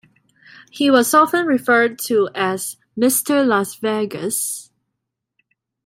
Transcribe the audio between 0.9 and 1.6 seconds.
often